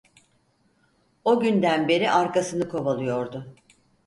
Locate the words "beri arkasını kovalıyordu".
1.87-3.55